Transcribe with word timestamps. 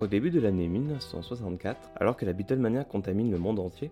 Au 0.00 0.06
début 0.06 0.30
de 0.30 0.38
l'année 0.38 0.68
1964, 0.68 1.90
alors 1.96 2.16
que 2.16 2.24
la 2.24 2.32
Beatlemania 2.32 2.84
contamine 2.84 3.32
le 3.32 3.38
monde 3.38 3.58
entier, 3.58 3.90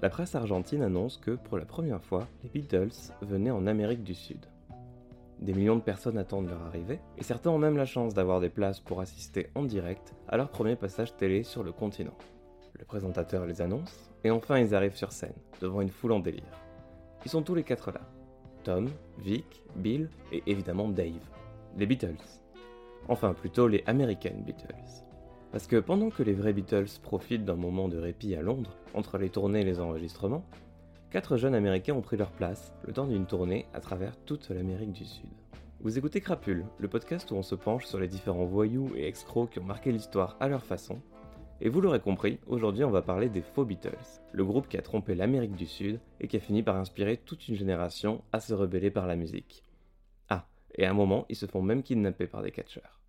la 0.00 0.08
presse 0.08 0.36
argentine 0.36 0.80
annonce 0.80 1.16
que, 1.16 1.32
pour 1.32 1.58
la 1.58 1.64
première 1.64 2.00
fois, 2.04 2.28
les 2.44 2.50
Beatles 2.50 3.12
venaient 3.20 3.50
en 3.50 3.66
Amérique 3.66 4.04
du 4.04 4.14
Sud. 4.14 4.46
Des 5.40 5.52
millions 5.52 5.74
de 5.74 5.80
personnes 5.80 6.18
attendent 6.18 6.48
leur 6.48 6.62
arrivée, 6.62 7.00
et 7.18 7.24
certains 7.24 7.50
ont 7.50 7.58
même 7.58 7.76
la 7.76 7.84
chance 7.84 8.14
d'avoir 8.14 8.38
des 8.38 8.48
places 8.48 8.78
pour 8.78 9.00
assister 9.00 9.48
en 9.56 9.64
direct 9.64 10.14
à 10.28 10.36
leur 10.36 10.50
premier 10.50 10.76
passage 10.76 11.16
télé 11.16 11.42
sur 11.42 11.64
le 11.64 11.72
continent. 11.72 12.16
Le 12.78 12.84
présentateur 12.84 13.44
les 13.44 13.60
annonce, 13.60 14.12
et 14.22 14.30
enfin 14.30 14.60
ils 14.60 14.76
arrivent 14.76 14.94
sur 14.94 15.10
scène, 15.10 15.34
devant 15.60 15.80
une 15.80 15.90
foule 15.90 16.12
en 16.12 16.20
délire. 16.20 16.60
Ils 17.24 17.30
sont 17.30 17.42
tous 17.42 17.56
les 17.56 17.64
quatre 17.64 17.90
là. 17.90 18.02
Tom, 18.62 18.88
Vic, 19.18 19.64
Bill 19.74 20.10
et 20.30 20.44
évidemment 20.46 20.86
Dave. 20.86 21.28
Les 21.76 21.86
Beatles. 21.86 22.14
Enfin 23.08 23.34
plutôt 23.34 23.66
les 23.66 23.82
American 23.86 24.44
Beatles. 24.46 25.09
Parce 25.52 25.66
que 25.66 25.80
pendant 25.80 26.10
que 26.10 26.22
les 26.22 26.32
vrais 26.32 26.52
Beatles 26.52 27.00
profitent 27.02 27.44
d'un 27.44 27.56
moment 27.56 27.88
de 27.88 27.98
répit 27.98 28.36
à 28.36 28.42
Londres, 28.42 28.76
entre 28.94 29.18
les 29.18 29.30
tournées 29.30 29.62
et 29.62 29.64
les 29.64 29.80
enregistrements, 29.80 30.44
quatre 31.10 31.36
jeunes 31.36 31.56
Américains 31.56 31.94
ont 31.94 32.02
pris 32.02 32.16
leur 32.16 32.30
place, 32.30 32.72
le 32.86 32.92
temps 32.92 33.08
d'une 33.08 33.26
tournée 33.26 33.66
à 33.74 33.80
travers 33.80 34.16
toute 34.26 34.50
l'Amérique 34.50 34.92
du 34.92 35.04
Sud. 35.04 35.28
Vous 35.80 35.98
écoutez 35.98 36.20
Crapule, 36.20 36.66
le 36.78 36.86
podcast 36.86 37.32
où 37.32 37.34
on 37.34 37.42
se 37.42 37.56
penche 37.56 37.86
sur 37.86 37.98
les 37.98 38.06
différents 38.06 38.44
voyous 38.44 38.92
et 38.94 39.08
escrocs 39.08 39.50
qui 39.50 39.58
ont 39.58 39.64
marqué 39.64 39.90
l'histoire 39.90 40.36
à 40.38 40.46
leur 40.46 40.62
façon. 40.62 41.00
Et 41.60 41.68
vous 41.68 41.80
l'aurez 41.80 42.00
compris, 42.00 42.38
aujourd'hui 42.46 42.84
on 42.84 42.90
va 42.90 43.02
parler 43.02 43.28
des 43.28 43.42
faux 43.42 43.64
Beatles, 43.64 44.20
le 44.32 44.44
groupe 44.44 44.68
qui 44.68 44.78
a 44.78 44.82
trompé 44.82 45.16
l'Amérique 45.16 45.56
du 45.56 45.66
Sud 45.66 45.98
et 46.20 46.28
qui 46.28 46.36
a 46.36 46.40
fini 46.40 46.62
par 46.62 46.76
inspirer 46.76 47.16
toute 47.16 47.48
une 47.48 47.56
génération 47.56 48.22
à 48.32 48.38
se 48.38 48.54
rebeller 48.54 48.92
par 48.92 49.08
la 49.08 49.16
musique. 49.16 49.64
Ah, 50.28 50.46
et 50.76 50.86
à 50.86 50.90
un 50.90 50.94
moment, 50.94 51.26
ils 51.28 51.36
se 51.36 51.46
font 51.46 51.60
même 51.60 51.82
kidnapper 51.82 52.28
par 52.28 52.42
des 52.42 52.52
catcheurs. 52.52 53.00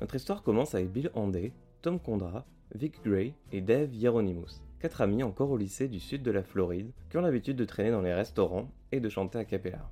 Notre 0.00 0.16
histoire 0.16 0.42
commence 0.42 0.74
avec 0.74 0.92
Bill 0.92 1.10
Handey, 1.14 1.52
Tom 1.80 1.98
Condra, 1.98 2.44
Vic 2.74 3.02
Gray 3.02 3.32
et 3.50 3.62
Dave 3.62 3.94
Hieronymus, 3.94 4.60
quatre 4.78 5.00
amis 5.00 5.22
encore 5.22 5.50
au 5.50 5.56
lycée 5.56 5.88
du 5.88 6.00
sud 6.00 6.22
de 6.22 6.30
la 6.30 6.42
Floride 6.42 6.90
qui 7.08 7.16
ont 7.16 7.22
l'habitude 7.22 7.56
de 7.56 7.64
traîner 7.64 7.90
dans 7.90 8.02
les 8.02 8.12
restaurants 8.12 8.68
et 8.92 9.00
de 9.00 9.08
chanter 9.08 9.38
a 9.38 9.46
cappella. 9.46 9.90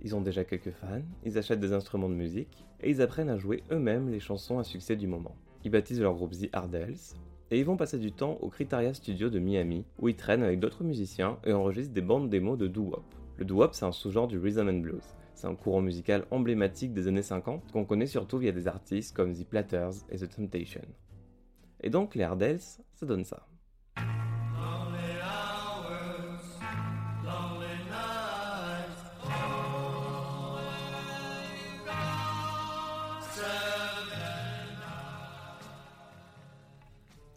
Ils 0.00 0.14
ont 0.14 0.20
déjà 0.20 0.44
quelques 0.44 0.70
fans, 0.70 1.02
ils 1.24 1.38
achètent 1.38 1.58
des 1.58 1.72
instruments 1.72 2.08
de 2.08 2.14
musique 2.14 2.64
et 2.80 2.90
ils 2.90 3.02
apprennent 3.02 3.30
à 3.30 3.36
jouer 3.36 3.64
eux-mêmes 3.72 4.10
les 4.10 4.20
chansons 4.20 4.60
à 4.60 4.64
succès 4.64 4.94
du 4.94 5.08
moment. 5.08 5.34
Ils 5.64 5.72
baptisent 5.72 6.00
leur 6.00 6.14
groupe 6.14 6.32
The 6.32 6.48
Ardels 6.52 7.16
et 7.50 7.58
ils 7.58 7.64
vont 7.64 7.76
passer 7.76 7.98
du 7.98 8.12
temps 8.12 8.38
au 8.40 8.48
Criteria 8.48 8.94
Studio 8.94 9.28
de 9.28 9.40
Miami 9.40 9.86
où 9.98 10.08
ils 10.08 10.14
traînent 10.14 10.44
avec 10.44 10.60
d'autres 10.60 10.84
musiciens 10.84 11.36
et 11.44 11.52
enregistrent 11.52 11.92
des 11.92 12.00
bandes 12.00 12.30
démos 12.30 12.56
de 12.56 12.68
doo-wop. 12.68 13.02
Le 13.38 13.44
doo-wop 13.44 13.74
c'est 13.74 13.86
un 13.86 13.92
sous-genre 13.92 14.28
du 14.28 14.38
rhythm 14.38 14.68
and 14.68 14.80
blues. 14.80 15.16
C'est 15.40 15.46
un 15.46 15.54
courant 15.54 15.80
musical 15.80 16.26
emblématique 16.30 16.92
des 16.92 17.08
années 17.08 17.22
50 17.22 17.72
qu'on 17.72 17.86
connaît 17.86 18.04
surtout 18.04 18.36
via 18.36 18.52
des 18.52 18.68
artistes 18.68 19.16
comme 19.16 19.32
The 19.32 19.46
Platters 19.48 19.94
et 20.10 20.18
The 20.18 20.28
Temptation. 20.28 20.82
Et 21.80 21.88
donc 21.88 22.14
les 22.14 22.24
Hardels, 22.24 22.60
ça 22.60 23.06
donne 23.06 23.24
ça. 23.24 23.46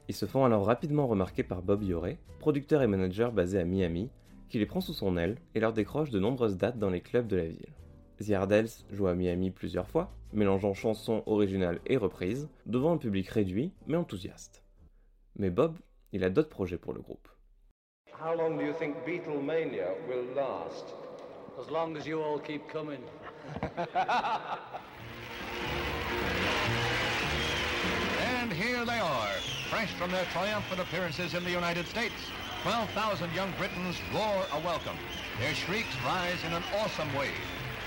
Ils 0.10 0.14
se 0.14 0.26
font 0.26 0.44
alors 0.44 0.66
rapidement 0.66 1.08
remarquer 1.08 1.44
par 1.44 1.62
Bob 1.62 1.84
Yoré, 1.84 2.18
producteur 2.40 2.82
et 2.82 2.88
manager 2.88 3.32
basé 3.32 3.62
à 3.62 3.64
Miami, 3.64 4.10
qui 4.50 4.60
les 4.60 4.66
prend 4.66 4.82
sous 4.82 4.92
son 4.92 5.16
aile 5.16 5.38
et 5.56 5.62
leur 5.62 5.72
décroche 5.72 6.10
de 6.10 6.20
nombreuses 6.20 6.58
dates 6.58 6.78
dans 6.78 6.90
les 6.90 7.00
clubs 7.00 7.28
de 7.28 7.38
la 7.38 7.46
ville. 7.46 7.74
The 8.20 8.32
Ardels 8.32 8.86
joue 8.92 9.08
à 9.08 9.16
Miami 9.16 9.50
plusieurs 9.50 9.88
fois, 9.88 10.12
mélangeant 10.34 10.74
chansons 10.74 11.24
originales 11.26 11.80
et 11.88 11.98
reprises, 11.98 12.48
devant 12.66 12.94
un 12.94 12.98
public 12.98 13.28
réduit 13.30 13.72
mais 13.88 13.98
enthousiaste. 13.98 14.64
Mais 15.38 15.50
Bob, 15.50 15.76
il 16.12 16.24
a 16.24 16.30
d'autres 16.30 16.50
projets 16.50 16.78
pour 16.78 16.94
le 16.94 17.02
groupe. 17.02 17.28
How 18.24 18.36
long 18.36 18.56
do 18.56 18.64
you 18.64 18.74
think 18.74 18.96
Beatlemania 19.06 19.96
will 20.08 20.34
last? 20.36 20.94
As 21.60 21.70
long 21.72 21.98
as 21.98 22.06
you 22.06 22.22
all 22.22 22.40
keep 22.40 22.68
coming. 22.72 23.02
And 28.40 28.52
here 28.54 28.86
they 28.86 29.00
are, 29.00 29.34
fresh 29.70 29.92
from 29.94 30.12
their 30.12 30.26
triumphant 30.32 30.80
appearances 30.80 31.34
in 31.34 31.44
the 31.44 31.52
United 31.52 31.88
States. 31.88 32.32
12,000 32.62 33.34
young 33.34 33.52
Britons 33.58 33.98
roar 34.14 34.46
a 34.54 34.60
welcome. 34.64 34.98
Their 35.40 35.54
shrieks 35.54 35.96
rise 36.06 36.44
in 36.46 36.54
an 36.54 36.64
awesome 36.80 37.14
wave. 37.18 37.32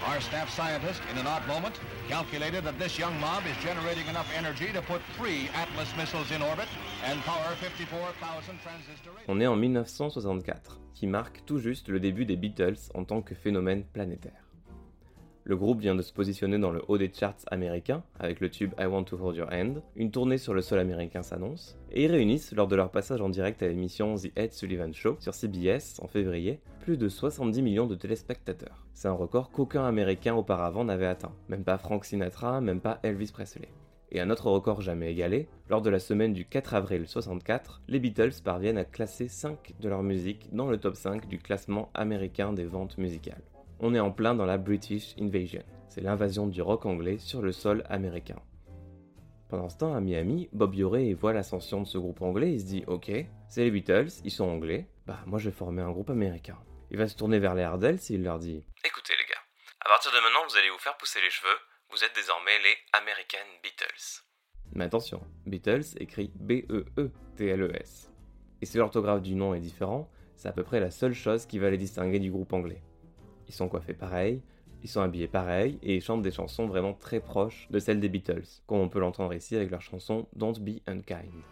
Our 0.05 0.21
staff 0.21 0.51
scientist, 0.51 1.01
in 1.11 1.19
an 1.19 1.27
odd 1.27 1.47
moment, 1.49 1.81
calculated 2.09 2.65
that 2.65 2.79
this 2.79 2.99
young 2.99 3.19
mob 3.19 3.43
is 3.47 3.57
generating 3.65 4.07
enough 4.09 4.31
energy 4.37 4.73
to 4.73 4.83
put 4.83 5.01
three 5.17 5.49
Atlas 5.55 5.89
missiles 5.97 6.31
in 6.31 6.43
orbit 6.43 6.69
and 7.05 7.21
power 7.23 7.55
54,000 7.57 8.59
transistor 8.63 9.11
radios. 9.11 9.27
On 9.29 9.41
est 9.41 9.47
en 9.47 9.57
1964, 9.57 10.79
qui 10.95 11.07
marque 11.07 11.43
tout 11.47 11.59
juste 11.59 11.89
le 11.89 11.99
début 11.99 12.27
des 12.27 12.37
Beatles 12.37 12.91
en 12.95 13.05
tant 13.05 13.23
que 13.23 13.35
phénomène 13.35 13.85
planétaire. 13.85 14.46
Le 15.49 15.55
groupe 15.55 15.81
vient 15.81 15.95
de 15.95 16.03
se 16.03 16.13
positionner 16.13 16.59
dans 16.59 16.73
le 16.73 16.83
haut 16.89 16.99
des 16.99 17.13
charts 17.13 17.37
américains 17.53 18.03
avec 18.19 18.41
le 18.41 18.51
tube 18.51 18.73
I 18.81 18.87
Want 18.87 19.05
to 19.05 19.17
Hold 19.17 19.37
Your 19.37 19.49
Hand, 19.53 19.81
une 19.95 20.11
tournée 20.11 20.39
sur 20.39 20.55
le 20.55 20.61
sol 20.61 20.81
américain 20.81 21.23
s'annonce, 21.23 21.79
et 21.93 22.03
ils 22.03 22.11
réunissent 22.11 22.53
lors 22.53 22.67
de 22.67 22.75
leur 22.75 22.91
passage 22.91 23.21
en 23.21 23.29
direct 23.29 23.63
à 23.63 23.69
l'émission 23.69 24.17
The 24.17 24.33
Ed 24.35 24.53
Sullivan 24.53 24.93
Show 24.93 25.19
sur 25.21 25.35
CBS 25.35 26.01
en 26.03 26.09
février 26.09 26.59
plus 26.81 26.97
de 26.97 27.09
70 27.09 27.63
millions 27.63 27.87
de 27.87 27.95
téléspectateurs. 27.95 28.89
C'est 28.93 29.07
un 29.07 29.13
record 29.13 29.53
qu'aucun 29.53 29.85
américain 29.85 30.35
auparavant 30.35 30.83
n'avait 30.83 31.07
atteint, 31.07 31.37
même 31.49 31.63
pas 31.63 31.79
Frank 31.79 32.05
Sinatra, 32.05 32.61
même 32.61 32.81
pas 32.81 32.99
Elvis 33.05 33.31
Presley. 33.33 33.69
Et 34.11 34.19
un 34.19 34.31
autre 34.31 34.51
record 34.51 34.81
jamais 34.81 35.13
égalé, 35.13 35.47
lors 35.71 35.81
de 35.81 35.91
la 35.91 36.01
semaine 36.01 36.33
du 36.33 36.45
4 36.45 36.75
avril 36.75 37.07
64, 37.07 37.83
les 37.87 38.01
Beatles 38.01 38.43
parviennent 38.43 38.79
à 38.79 38.85
classer 38.85 39.29
5 39.29 39.75
de 39.79 39.89
leur 39.89 40.03
musique 40.03 40.53
dans 40.53 40.69
le 40.69 40.79
top 40.79 40.97
5 40.97 41.29
du 41.29 41.39
classement 41.39 41.89
américain 41.95 42.53
des 42.53 42.67
ventes 42.67 42.99
musicales. 42.99 43.43
On 43.79 43.95
est 43.95 44.01
en 44.01 44.11
plein 44.11 44.35
dans 44.35 44.47
la 44.47 44.57
British 44.57 45.15
Invasion. 45.21 45.63
C'est 45.89 46.01
l'invasion 46.01 46.47
du 46.47 46.63
rock 46.63 46.87
anglais 46.87 47.19
sur 47.19 47.43
le 47.43 47.53
sol 47.53 47.85
américain. 47.91 48.41
Pendant 49.51 49.69
ce 49.69 49.77
temps, 49.77 49.95
à 49.95 50.01
Miami, 50.01 50.49
Bob 50.53 50.75
Yoré 50.75 51.13
voit 51.13 51.35
l'ascension 51.35 51.83
de 51.83 51.87
ce 51.87 51.99
groupe 51.99 52.23
anglais 52.23 52.55
et 52.55 52.59
se 52.59 52.65
dit 52.65 52.85
Ok, 52.87 53.11
c'est 53.49 53.65
les 53.65 53.71
Beatles, 53.71 54.09
ils 54.25 54.31
sont 54.31 54.49
anglais, 54.49 54.89
bah 55.07 55.21
moi 55.27 55.39
je 55.39 55.51
vais 55.51 55.55
former 55.57 55.83
un 55.83 55.93
groupe 55.93 56.09
américain. 56.09 56.59
Il 56.91 56.97
va 56.97 57.07
se 57.07 57.17
tourner 57.17 57.39
vers 57.39 57.55
les 57.55 57.65
Hardels 57.65 57.97
et 57.97 58.15
il 58.15 58.23
leur 58.23 58.39
dit 58.39 58.65
Écoutez 58.83 59.13
les 59.13 59.25
gars, 59.25 59.41
à 59.85 59.89
partir 59.91 60.11
de 60.11 60.17
maintenant 60.17 60.49
vous 60.49 60.57
allez 60.57 60.71
vous 60.71 60.79
faire 60.79 60.97
pousser 60.97 61.21
les 61.21 61.31
cheveux, 61.31 61.59
vous 61.91 62.03
êtes 62.03 62.15
désormais 62.17 62.59
les 62.63 62.99
American 62.99 63.47
Beatles. 63.63 64.25
Mais 64.73 64.85
attention, 64.85 65.21
Beatles 65.45 65.97
écrit 66.01 66.33
B-E-E-T-L-E-S. 66.35 68.11
Et 68.63 68.67
si 68.67 68.79
l'orthographe 68.79 69.23
du 69.23 69.35
nom 69.35 69.53
est 69.55 69.61
différent, 69.61 70.11
c'est 70.35 70.49
à 70.49 70.53
peu 70.53 70.65
près 70.65 70.81
la 70.81 70.91
seule 70.91 71.15
chose 71.15 71.45
qui 71.45 71.59
va 71.59 71.71
les 71.71 71.79
distinguer 71.79 72.19
du 72.19 72.31
groupe 72.31 72.55
anglais. 72.55 72.83
Ils 73.49 73.55
sont 73.55 73.69
coiffés 73.69 73.95
pareil, 73.95 74.41
ils 74.83 74.89
sont 74.89 75.01
habillés 75.01 75.29
pareil 75.29 75.79
et 75.83 75.97
ils 75.97 76.03
chantent 76.03 76.23
des 76.23 76.31
chansons 76.31 76.67
vraiment 76.67 76.93
très 76.93 77.21
proches 77.21 77.67
de 77.71 77.79
celles 77.79 78.01
des 78.01 78.09
Beatles, 78.09 78.47
comme 78.67 78.79
on 78.79 78.89
peut 78.89 79.01
l'entendre 79.01 79.35
ici 79.35 79.57
avec 79.57 79.71
leur 79.71 79.83
chanson 79.83 80.27
Don't 80.35 80.59
Be 80.61 80.81
Unkind. 80.87 81.43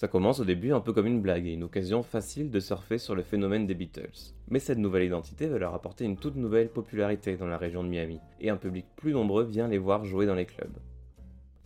Ça 0.00 0.08
commence 0.08 0.40
au 0.40 0.46
début 0.46 0.72
un 0.72 0.80
peu 0.80 0.94
comme 0.94 1.06
une 1.06 1.20
blague 1.20 1.46
et 1.46 1.52
une 1.52 1.64
occasion 1.64 2.02
facile 2.02 2.50
de 2.50 2.58
surfer 2.58 2.96
sur 2.96 3.14
le 3.14 3.22
phénomène 3.22 3.66
des 3.66 3.74
Beatles. 3.74 4.32
Mais 4.48 4.58
cette 4.58 4.78
nouvelle 4.78 5.04
identité 5.04 5.46
va 5.46 5.58
leur 5.58 5.74
apporter 5.74 6.06
une 6.06 6.16
toute 6.16 6.36
nouvelle 6.36 6.70
popularité 6.70 7.36
dans 7.36 7.46
la 7.46 7.58
région 7.58 7.84
de 7.84 7.90
Miami, 7.90 8.18
et 8.40 8.48
un 8.48 8.56
public 8.56 8.86
plus 8.96 9.12
nombreux 9.12 9.44
vient 9.44 9.68
les 9.68 9.76
voir 9.76 10.06
jouer 10.06 10.24
dans 10.24 10.34
les 10.34 10.46
clubs. 10.46 10.78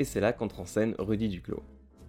Et 0.00 0.04
c'est 0.04 0.18
là 0.18 0.32
qu'entre 0.32 0.58
en 0.58 0.64
scène 0.64 0.96
Rudy 0.98 1.28
Duclos. 1.28 1.62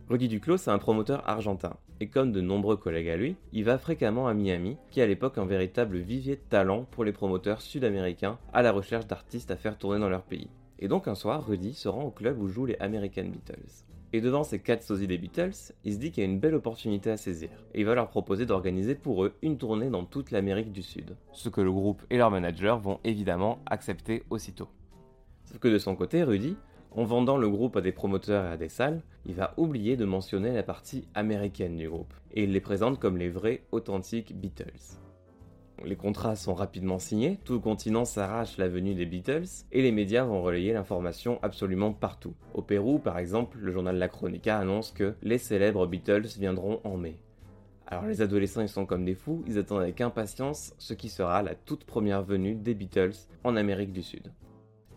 Rudy 0.10 0.28
Duclos, 0.28 0.58
c'est 0.58 0.72
un 0.72 0.80
promoteur 0.80 1.30
argentin, 1.30 1.78
et 2.00 2.08
comme 2.08 2.32
de 2.32 2.42
nombreux 2.42 2.78
collègues 2.78 3.10
à 3.10 3.18
lui, 3.18 3.36
il 3.54 3.64
va 3.64 3.78
fréquemment 3.78 4.28
à 4.28 4.34
Miami, 4.34 4.78
qui 4.90 5.02
est 5.02 5.04
à 5.04 5.08
l'époque 5.08 5.38
un 5.38 5.46
véritable 5.46 6.00
vivier 6.00 6.38
de 6.38 6.50
talent 6.50 6.88
pour 6.90 7.04
les 7.04 7.14
promoteurs 7.14 7.62
sud-américains 7.62 8.40
à 8.52 8.64
la 8.64 8.72
recherche 8.72 9.06
d'artistes 9.06 9.52
à 9.52 9.58
faire 9.58 9.78
tourner 9.78 10.00
dans 10.00 10.10
leur 10.10 10.24
pays. 10.24 10.50
Et 10.80 10.88
donc 10.88 11.08
un 11.08 11.14
soir, 11.14 11.46
Rudy 11.46 11.76
se 11.76 11.88
rend 11.88 12.06
au 12.06 12.10
club 12.12 12.42
où 12.42 12.48
jouent 12.48 12.66
les 12.66 12.78
American 12.80 13.26
Beatles. 13.26 13.86
Et 14.14 14.22
devant 14.22 14.44
ces 14.44 14.60
quatre 14.60 14.84
sosies 14.84 15.08
des 15.08 15.18
Beatles, 15.18 15.74
il 15.84 15.94
se 15.94 16.00
dit 16.00 16.12
qu'il 16.12 16.24
y 16.24 16.28
a 16.28 16.30
une 16.30 16.40
belle 16.40 16.56
opportunité 16.56 17.12
à 17.12 17.18
saisir. 17.18 17.50
Et 17.74 17.82
il 17.82 17.86
va 17.86 17.96
leur 17.96 18.10
proposer 18.10 18.46
d'organiser 18.46 18.96
pour 18.96 19.26
eux 19.26 19.34
une 19.42 19.58
tournée 19.58 19.90
dans 19.90 20.06
toute 20.06 20.32
l'Amérique 20.32 20.72
du 20.72 20.84
Sud. 20.84 21.16
Ce 21.34 21.50
que 21.50 21.62
le 21.62 21.72
groupe 21.72 22.04
et 22.10 22.18
leur 22.18 22.32
manager 22.32 22.80
vont 22.80 23.00
évidemment 23.04 23.60
accepter 23.66 24.24
aussitôt. 24.30 24.70
Sauf 25.46 25.60
que 25.60 25.68
de 25.68 25.78
son 25.78 25.96
côté, 25.96 26.24
Rudy, 26.24 26.56
en 26.92 27.04
vendant 27.04 27.38
le 27.38 27.50
groupe 27.50 27.76
à 27.76 27.82
des 27.82 27.92
promoteurs 27.92 28.46
et 28.46 28.54
à 28.54 28.58
des 28.58 28.70
salles, 28.70 29.02
il 29.26 29.36
va 29.36 29.54
oublier 29.58 29.98
de 29.98 30.06
mentionner 30.06 30.54
la 30.54 30.64
partie 30.64 31.08
américaine 31.14 31.76
du 31.76 31.90
groupe, 31.90 32.14
et 32.32 32.44
il 32.44 32.52
les 32.52 32.62
présente 32.62 33.00
comme 33.00 33.18
les 33.18 33.30
vrais, 33.30 33.64
authentiques 33.72 34.40
Beatles. 34.40 35.05
Les 35.84 35.96
contrats 35.96 36.36
sont 36.36 36.54
rapidement 36.54 37.00
signés, 37.00 37.40
tout 37.44 37.54
le 37.54 37.60
continent 37.60 38.06
s'arrache 38.06 38.58
la 38.58 38.70
venue 38.70 38.96
des 38.96 39.06
Beatles, 39.06 39.46
et 39.72 39.82
les 39.82 39.92
médias 39.92 40.24
vont 40.24 40.42
relayer 40.42 40.74
l'information 40.74 41.38
absolument 41.44 41.92
partout. 41.92 42.34
Au 42.54 42.62
Pérou, 42.62 42.98
par 42.98 43.20
exemple, 43.20 43.58
le 43.60 43.72
journal 43.72 43.98
La 43.98 44.08
Cronica 44.08 44.58
annonce 44.58 44.92
que 44.92 45.16
les 45.22 45.38
célèbres 45.38 45.86
Beatles 45.86 46.28
viendront 46.40 46.80
en 46.84 46.98
mai. 46.98 47.18
Alors 47.88 48.06
les 48.06 48.22
adolescents 48.22 48.62
ils 48.62 48.70
sont 48.70 48.88
comme 48.88 49.06
des 49.06 49.14
fous, 49.14 49.44
ils 49.46 49.60
attendent 49.60 49.84
avec 49.84 50.02
impatience 50.02 50.74
ce 50.80 50.96
qui 50.96 51.08
sera 51.08 51.44
la 51.44 51.54
toute 51.54 51.84
première 51.84 52.24
venue 52.24 52.56
des 52.56 52.74
Beatles 52.74 53.14
en 53.44 53.56
Amérique 53.56 53.94
du 53.94 54.02
Sud. 54.02 54.32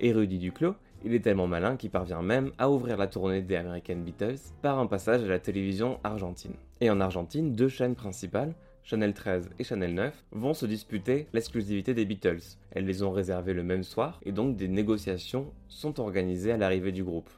Érudit 0.00 0.38
Duclos, 0.38 0.74
il 1.04 1.14
est 1.14 1.20
tellement 1.20 1.46
malin 1.46 1.76
qu'il 1.76 1.90
parvient 1.90 2.22
même 2.22 2.50
à 2.56 2.70
ouvrir 2.70 2.96
la 2.96 3.06
tournée 3.06 3.42
des 3.42 3.56
American 3.56 3.96
Beatles 3.96 4.38
par 4.62 4.78
un 4.78 4.86
passage 4.86 5.22
à 5.22 5.28
la 5.28 5.38
télévision 5.38 5.98
argentine. 6.02 6.54
Et 6.80 6.88
en 6.88 7.00
Argentine, 7.00 7.52
deux 7.52 7.68
chaînes 7.68 7.94
principales, 7.94 8.54
Chanel 8.82 9.14
13 9.14 9.50
et 9.58 9.64
Chanel 9.64 9.94
9, 9.94 10.24
vont 10.32 10.54
se 10.54 10.66
disputer 10.66 11.26
l'exclusivité 11.32 11.94
des 11.94 12.04
Beatles. 12.04 12.56
Elles 12.70 12.86
les 12.86 13.02
ont 13.02 13.10
réservées 13.10 13.54
le 13.54 13.62
même 13.62 13.84
soir 13.84 14.20
et 14.24 14.32
donc 14.32 14.56
des 14.56 14.68
négociations 14.68 15.52
sont 15.68 16.00
organisées 16.00 16.52
à 16.52 16.56
l'arrivée 16.56 16.92
du 16.92 17.04
groupe. 17.04 17.30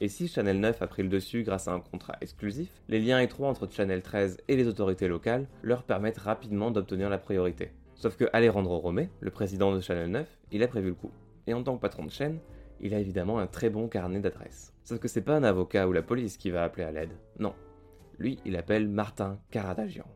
Et 0.00 0.08
si 0.08 0.28
Chanel 0.28 0.60
9 0.60 0.82
a 0.82 0.86
pris 0.86 1.02
le 1.02 1.08
dessus 1.08 1.44
grâce 1.44 1.68
à 1.68 1.72
un 1.72 1.80
contrat 1.80 2.16
exclusif, 2.20 2.68
les 2.88 3.00
liens 3.00 3.20
étroits 3.20 3.48
entre 3.48 3.70
Chanel 3.70 4.02
13 4.02 4.38
et 4.48 4.56
les 4.56 4.66
autorités 4.66 5.08
locales 5.08 5.46
leur 5.62 5.84
permettent 5.84 6.18
rapidement 6.18 6.70
d'obtenir 6.70 7.08
la 7.08 7.18
priorité. 7.18 7.70
Sauf 7.94 8.16
que 8.16 8.26
Alejandro 8.32 8.78
Romé, 8.78 9.08
le 9.20 9.30
président 9.30 9.74
de 9.74 9.80
Chanel 9.80 10.10
9, 10.10 10.28
il 10.52 10.62
a 10.62 10.68
prévu 10.68 10.88
le 10.88 10.94
coup. 10.94 11.12
Et 11.46 11.54
en 11.54 11.62
tant 11.62 11.76
que 11.76 11.80
patron 11.80 12.04
de 12.04 12.10
chaîne, 12.10 12.38
il 12.80 12.92
a 12.92 12.98
évidemment 12.98 13.38
un 13.38 13.46
très 13.46 13.70
bon 13.70 13.88
carnet 13.88 14.20
d'adresses. 14.20 14.72
Sauf 14.82 14.98
que 14.98 15.08
c'est 15.08 15.22
pas 15.22 15.36
un 15.36 15.44
avocat 15.44 15.88
ou 15.88 15.92
la 15.92 16.02
police 16.02 16.36
qui 16.36 16.50
va 16.50 16.64
appeler 16.64 16.84
à 16.84 16.92
l'aide. 16.92 17.16
Non. 17.38 17.54
Lui, 18.18 18.38
il 18.44 18.56
appelle 18.56 18.88
Martin 18.88 19.38
Caradagian. 19.50 20.06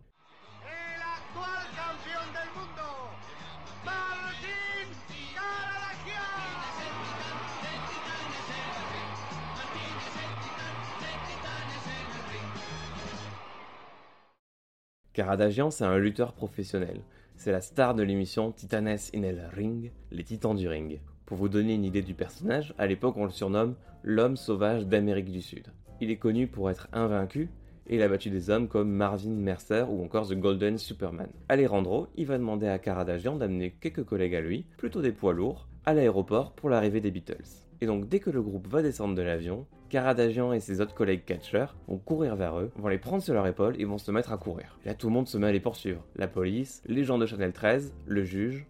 Caradagian, 15.18 15.72
c'est 15.72 15.82
un 15.82 15.98
lutteur 15.98 16.32
professionnel. 16.32 17.00
C'est 17.34 17.50
la 17.50 17.60
star 17.60 17.96
de 17.96 18.04
l'émission 18.04 18.52
Titanes 18.52 19.10
in 19.12 19.24
el 19.24 19.50
Ring, 19.52 19.90
les 20.12 20.22
titans 20.22 20.54
du 20.54 20.68
ring. 20.68 21.00
Pour 21.26 21.36
vous 21.36 21.48
donner 21.48 21.74
une 21.74 21.84
idée 21.84 22.02
du 22.02 22.14
personnage, 22.14 22.72
à 22.78 22.86
l'époque 22.86 23.16
on 23.16 23.24
le 23.24 23.32
surnomme 23.32 23.74
l'homme 24.04 24.36
sauvage 24.36 24.86
d'Amérique 24.86 25.32
du 25.32 25.42
Sud. 25.42 25.72
Il 26.00 26.12
est 26.12 26.18
connu 26.18 26.46
pour 26.46 26.70
être 26.70 26.86
invaincu 26.92 27.48
et 27.88 27.96
il 27.96 28.02
a 28.02 28.08
battu 28.08 28.30
des 28.30 28.48
hommes 28.48 28.68
comme 28.68 28.92
Marvin 28.92 29.30
Mercer 29.30 29.86
ou 29.90 30.04
encore 30.04 30.28
The 30.28 30.34
Golden 30.34 30.78
Superman. 30.78 31.30
Alejandro, 31.48 32.06
il 32.14 32.26
va 32.26 32.38
demander 32.38 32.68
à 32.68 32.78
Caradagian 32.78 33.34
d'amener 33.34 33.72
quelques 33.72 34.04
collègues 34.04 34.36
à 34.36 34.40
lui, 34.40 34.66
plutôt 34.76 35.02
des 35.02 35.10
poids 35.10 35.32
lourds, 35.32 35.66
à 35.84 35.94
l'aéroport 35.94 36.52
pour 36.52 36.70
l'arrivée 36.70 37.00
des 37.00 37.10
Beatles. 37.10 37.66
Et 37.80 37.86
donc 37.86 38.08
dès 38.08 38.20
que 38.20 38.30
le 38.30 38.40
groupe 38.40 38.68
va 38.68 38.82
descendre 38.82 39.16
de 39.16 39.22
l'avion, 39.22 39.66
Caradagian 39.88 40.52
et 40.52 40.60
ses 40.60 40.80
autres 40.80 40.94
collègues 40.94 41.24
catcheurs 41.24 41.74
vont 41.86 41.98
courir 41.98 42.36
vers 42.36 42.58
eux, 42.58 42.70
vont 42.76 42.88
les 42.88 42.98
prendre 42.98 43.22
sur 43.22 43.34
leur 43.34 43.46
épaule 43.46 43.80
et 43.80 43.84
vont 43.84 43.98
se 43.98 44.10
mettre 44.10 44.32
à 44.32 44.36
courir. 44.36 44.78
Là 44.84 44.94
tout 44.94 45.08
le 45.08 45.14
monde 45.14 45.28
se 45.28 45.38
met 45.38 45.46
à 45.46 45.52
les 45.52 45.60
poursuivre. 45.60 46.04
La 46.16 46.28
police, 46.28 46.82
les 46.86 47.04
gens 47.04 47.18
de 47.18 47.26
Chanel 47.26 47.52
13, 47.52 47.94
le 48.06 48.24
juge. 48.24 48.66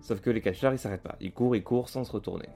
Sauf 0.00 0.20
que 0.20 0.30
les 0.30 0.40
catcheurs 0.40 0.72
ils 0.72 0.78
s'arrêtent 0.78 1.02
pas, 1.02 1.16
ils 1.20 1.32
courent, 1.32 1.56
ils 1.56 1.62
courent 1.62 1.88
sans 1.88 2.04
se 2.04 2.12
retourner. 2.12 2.48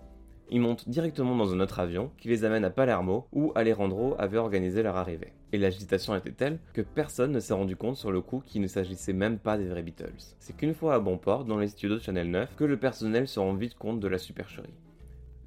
Ils 0.51 0.61
montent 0.61 0.89
directement 0.89 1.35
dans 1.35 1.55
un 1.55 1.61
autre 1.61 1.81
avion 1.81 2.11
qui 2.19 2.29
les 2.29 2.45
amène 2.45 2.65
à 2.65 2.71
Palermo 2.71 3.27
où 3.33 3.53
Alejandro 3.55 4.17
avait 4.19 4.37
organisé 4.37 4.83
leur 4.83 4.97
arrivée. 4.97 5.33
Et 5.53 5.59
l'agitation 5.59 6.15
était 6.15 6.33
telle 6.33 6.59
que 6.75 6.83
personne 6.83 7.33
ne 7.33 7.41
s'est 7.41 7.55
rendu 7.55 7.77
compte 7.77 7.97
sur 7.97 8.13
le 8.13 8.21
coup 8.21 8.43
qu'il 8.45 8.61
ne 8.61 8.67
s'agissait 8.67 9.15
même 9.15 9.39
pas 9.39 9.57
des 9.57 9.67
vrais 9.67 9.83
Beatles. 9.83 10.35
C'est 10.41 10.57
qu'une 10.57 10.75
fois 10.75 10.95
à 10.95 10.99
bon 10.99 11.17
port, 11.17 11.45
dans 11.45 11.59
les 11.59 11.69
studios 11.69 11.97
de 11.97 12.03
Chanel 12.03 12.31
9, 12.31 12.55
que 12.57 12.65
le 12.65 12.77
personnel 12.77 13.29
se 13.29 13.41
rend 13.41 13.55
vite 13.55 13.79
compte 13.79 14.01
de 14.01 14.09
la 14.09 14.19
supercherie. 14.19 14.75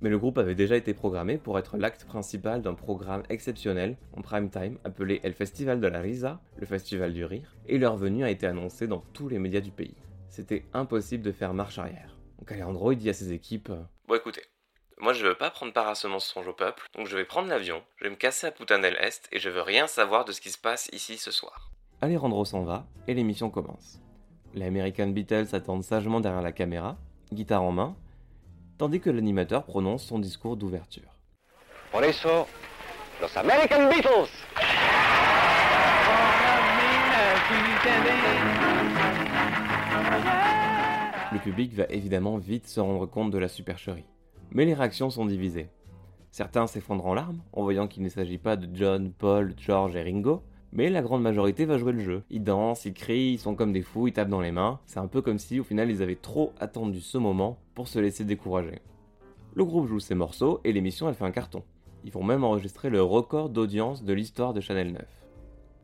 Mais 0.06 0.12
le 0.12 0.20
groupe 0.20 0.38
avait 0.38 0.54
déjà 0.54 0.76
été 0.76 0.94
programmé 0.94 1.40
pour 1.40 1.58
être 1.58 1.78
l'acte 1.78 2.06
principal 2.06 2.62
d'un 2.62 2.76
programme 2.76 3.24
exceptionnel 3.30 3.98
en 4.16 4.22
prime 4.22 4.52
time 4.52 4.78
appelé 4.84 5.20
El 5.24 5.34
Festival 5.34 5.82
de 5.82 5.88
la 5.88 6.00
Risa, 6.00 6.40
le 6.58 6.68
Festival 6.68 7.12
du 7.12 7.26
Rire, 7.26 7.56
et 7.68 7.80
leur 7.80 7.98
venue 7.98 8.24
a 8.24 8.30
été 8.30 8.46
annoncée 8.46 8.86
dans 8.86 9.00
tous 9.14 9.30
les 9.30 9.40
médias 9.40 9.62
du 9.62 9.72
pays. 9.72 9.96
C'était 10.30 10.64
impossible 10.76 11.24
de 11.24 11.32
faire 11.32 11.56
marche 11.56 11.80
arrière. 11.80 12.16
Donc 12.38 12.52
Alejandro 12.52 12.94
dit 12.94 13.10
à 13.10 13.14
ses 13.14 13.34
équipes 13.34 13.72
euh, 13.72 13.82
Bon 14.08 14.14
écoutez, 14.14 14.44
moi 15.00 15.14
je 15.14 15.26
veux 15.26 15.34
pas 15.34 15.50
prendre 15.50 15.74
part 15.74 15.88
à 15.88 15.96
ce 15.96 16.06
mensonge 16.06 16.48
au 16.48 16.54
peuple, 16.54 16.88
donc 16.96 17.08
je 17.08 17.18
vais 17.18 17.26
prendre 17.26 17.50
l'avion, 17.50 17.82
je 17.96 18.04
vais 18.04 18.12
me 18.12 18.16
casser 18.16 18.46
à 18.46 18.52
Putanel 18.52 18.96
Est 19.02 19.28
et 19.32 19.40
je 19.40 19.50
veux 19.50 19.64
rien 19.64 19.88
savoir 19.88 20.24
de 20.24 20.34
ce 20.34 20.40
qui 20.40 20.52
se 20.52 20.60
passe 20.60 20.88
ici 20.94 21.18
ce 21.18 21.32
soir. 21.32 21.72
Alejandro 22.02 22.46
s'en 22.46 22.64
va 22.64 22.86
et 23.08 23.16
l'émission 23.16 23.50
commence. 23.50 24.00
Les 24.54 24.68
American 24.68 25.08
Beatles 25.08 25.48
attendent 25.54 25.84
sagement 25.84 26.20
derrière 26.20 26.44
la 26.44 26.52
caméra, 26.52 26.96
guitare 27.34 27.64
en 27.64 27.72
main, 27.72 27.98
tandis 28.78 29.00
que 29.00 29.10
l'animateur 29.10 29.64
prononce 29.64 30.04
son 30.04 30.20
discours 30.20 30.58
d'ouverture. 30.58 31.16
Por 31.92 32.04
eso, 32.04 32.48
los 33.22 33.38
American 33.38 33.90
Beatles. 33.90 34.30
Le 41.32 41.40
public 41.40 41.74
va 41.74 41.86
évidemment 41.90 42.38
vite 42.38 42.68
se 42.68 42.80
rendre 42.80 43.06
compte 43.06 43.32
de 43.32 43.38
la 43.38 43.48
supercherie. 43.48 44.06
Mais 44.52 44.66
les 44.66 44.74
réactions 44.74 45.10
sont 45.10 45.26
divisées. 45.26 45.70
Certains 46.32 46.68
s'effondrent 46.68 47.06
en 47.06 47.14
larmes 47.14 47.42
en 47.54 47.64
voyant 47.64 47.88
qu'il 47.88 48.04
ne 48.04 48.10
s'agit 48.10 48.38
pas 48.38 48.56
de 48.56 48.68
John, 48.74 49.12
Paul, 49.12 49.54
George 49.58 49.96
et 49.96 50.02
Ringo, 50.02 50.44
mais 50.74 50.90
la 50.90 51.02
grande 51.02 51.22
majorité 51.22 51.66
va 51.66 51.78
jouer 51.78 51.94
le 51.94 52.04
jeu. 52.04 52.24
Ils 52.30 52.44
dansent, 52.44 52.86
ils 52.86 52.94
crient, 52.94 53.34
ils 53.34 53.40
sont 53.40 53.56
comme 53.56 53.72
des 53.72 53.82
fous, 53.82 54.08
ils 54.08 54.14
tapent 54.14 54.30
dans 54.30 54.42
les 54.42 54.52
mains. 54.52 54.80
C'est 54.86 55.00
un 55.00 55.08
peu 55.08 55.22
comme 55.22 55.40
si 55.40 55.60
au 55.60 55.64
final 55.64 55.90
ils 55.90 56.02
avaient 56.02 56.16
trop 56.16 56.52
attendu 56.60 57.00
ce 57.00 57.18
moment 57.18 57.58
pour 57.76 57.88
se 57.88 58.00
laisser 58.00 58.24
décourager. 58.24 58.80
Le 59.54 59.64
groupe 59.64 59.88
joue 59.88 60.00
ses 60.00 60.16
morceaux 60.16 60.60
et 60.64 60.74
l'émission 60.74 61.08
elle 61.08 61.16
fait 61.16 61.26
un 61.26 61.32
carton. 61.32 61.64
Ils 62.04 62.12
vont 62.12 62.24
même 62.24 62.44
enregistrer 62.44 62.90
le 62.90 63.02
record 63.02 63.50
d'audience 63.50 64.04
de 64.04 64.14
l'histoire 64.14 64.54
de 64.54 64.62
Chanel 64.62 64.92
9. 64.94 65.02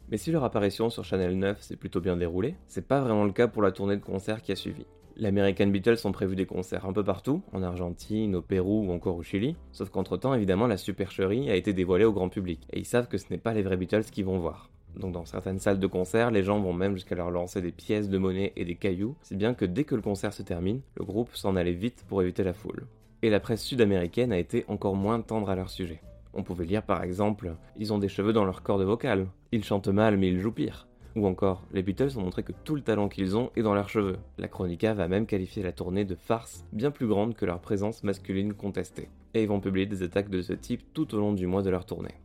Mais 0.09 0.17
si 0.17 0.31
leur 0.31 0.43
apparition 0.43 0.89
sur 0.89 1.05
Chanel 1.05 1.37
9 1.37 1.61
s'est 1.61 1.77
plutôt 1.77 2.01
bien 2.01 2.17
déroulée, 2.17 2.55
c'est 2.67 2.87
pas 2.87 2.99
vraiment 2.99 3.23
le 3.23 3.31
cas 3.31 3.47
pour 3.47 3.61
la 3.61 3.71
tournée 3.71 3.95
de 3.95 4.03
concerts 4.03 4.41
qui 4.41 4.51
a 4.51 4.55
suivi. 4.55 4.85
Les 5.15 5.27
American 5.27 5.67
Beatles 5.67 6.05
ont 6.05 6.11
prévu 6.11 6.35
des 6.35 6.45
concerts 6.45 6.85
un 6.85 6.93
peu 6.93 7.03
partout, 7.03 7.41
en 7.53 7.63
Argentine, 7.63 8.35
au 8.35 8.41
Pérou 8.41 8.87
ou 8.87 8.91
encore 8.91 9.15
au 9.15 9.23
Chili, 9.23 9.55
sauf 9.71 9.89
qu'entre-temps, 9.89 10.33
évidemment, 10.33 10.67
la 10.67 10.77
supercherie 10.77 11.49
a 11.49 11.55
été 11.55 11.73
dévoilée 11.73 12.05
au 12.05 12.13
grand 12.13 12.29
public, 12.29 12.65
et 12.71 12.79
ils 12.79 12.85
savent 12.85 13.07
que 13.07 13.17
ce 13.17 13.25
n'est 13.29 13.37
pas 13.37 13.53
les 13.53 13.61
vrais 13.61 13.77
Beatles 13.77 14.05
qu'ils 14.05 14.25
vont 14.25 14.39
voir. 14.39 14.69
Donc 14.95 15.13
dans 15.13 15.25
certaines 15.25 15.59
salles 15.59 15.79
de 15.79 15.87
concert, 15.87 16.31
les 16.31 16.43
gens 16.43 16.59
vont 16.59 16.73
même 16.73 16.95
jusqu'à 16.95 17.15
leur 17.15 17.31
lancer 17.31 17.61
des 17.61 17.71
pièces 17.71 18.09
de 18.09 18.17
monnaie 18.17 18.53
et 18.55 18.65
des 18.65 18.75
cailloux, 18.75 19.15
si 19.21 19.35
bien 19.35 19.53
que 19.53 19.65
dès 19.65 19.83
que 19.83 19.95
le 19.95 20.01
concert 20.01 20.33
se 20.33 20.43
termine, 20.43 20.81
le 20.95 21.05
groupe 21.05 21.35
s'en 21.35 21.55
allait 21.55 21.71
vite 21.71 22.05
pour 22.07 22.21
éviter 22.21 22.43
la 22.43 22.53
foule. 22.53 22.85
Et 23.21 23.29
la 23.29 23.39
presse 23.39 23.63
sud-américaine 23.63 24.31
a 24.31 24.39
été 24.39 24.65
encore 24.67 24.95
moins 24.95 25.21
tendre 25.21 25.49
à 25.49 25.55
leur 25.55 25.69
sujet. 25.69 26.01
On 26.33 26.43
pouvait 26.43 26.65
lire 26.65 26.83
par 26.83 27.03
exemple 27.03 27.55
Ils 27.77 27.93
ont 27.93 27.99
des 27.99 28.09
cheveux 28.09 28.33
dans 28.33 28.45
leur 28.45 28.63
corde 28.63 28.83
vocale, 28.83 29.27
ils 29.51 29.63
chantent 29.63 29.89
mal 29.89 30.17
mais 30.17 30.29
ils 30.29 30.39
jouent 30.39 30.51
pire. 30.51 30.87
Ou 31.15 31.27
encore, 31.27 31.65
les 31.73 31.83
Beatles 31.83 32.17
ont 32.17 32.21
montré 32.21 32.41
que 32.41 32.53
tout 32.63 32.75
le 32.75 32.81
talent 32.81 33.09
qu'ils 33.09 33.35
ont 33.35 33.51
est 33.57 33.63
dans 33.63 33.73
leurs 33.73 33.89
cheveux. 33.89 34.17
La 34.37 34.47
Chronica 34.47 34.93
va 34.93 35.09
même 35.09 35.25
qualifier 35.25 35.61
la 35.61 35.73
tournée 35.73 36.05
de 36.05 36.15
farce 36.15 36.65
bien 36.71 36.89
plus 36.89 37.07
grande 37.07 37.35
que 37.35 37.45
leur 37.45 37.59
présence 37.59 38.03
masculine 38.03 38.53
contestée. 38.53 39.09
Et 39.33 39.43
ils 39.43 39.47
vont 39.47 39.59
publier 39.59 39.85
des 39.85 40.03
attaques 40.03 40.29
de 40.29 40.41
ce 40.41 40.53
type 40.53 40.93
tout 40.93 41.13
au 41.13 41.19
long 41.19 41.33
du 41.33 41.47
mois 41.47 41.63
de 41.63 41.69
leur 41.69 41.85
tournée. 41.85 42.15